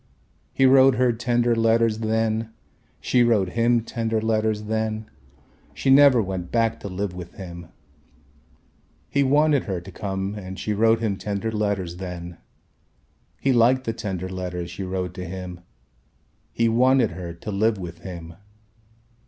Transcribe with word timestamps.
He 0.51 0.65
wrote 0.65 0.95
her 0.95 1.13
tender 1.13 1.55
letters 1.55 1.99
then, 1.99 2.51
she 2.99 3.21
wrote 3.21 3.49
him 3.49 3.81
tender 3.81 4.19
letters 4.19 4.63
then, 4.63 5.11
she 5.75 5.91
never 5.91 6.23
went 6.23 6.51
back 6.51 6.79
to 6.79 6.87
live 6.87 7.13
with 7.13 7.33
him. 7.35 7.67
He 9.09 9.21
wanted 9.21 9.65
her 9.65 9.79
to 9.79 9.91
come 9.91 10.33
and 10.33 10.57
she 10.57 10.73
wrote 10.73 11.01
him 11.01 11.17
tender 11.17 11.51
letters 11.51 11.97
then. 11.97 12.39
He 13.39 13.53
liked 13.53 13.83
the 13.83 13.93
tender 13.93 14.27
letters 14.27 14.71
she 14.71 14.81
wrote 14.81 15.13
to 15.13 15.23
him. 15.25 15.59
He 16.51 16.67
wanted 16.67 17.11
her 17.11 17.31
to 17.35 17.51
live 17.51 17.77
with 17.77 17.99
him. 17.99 18.33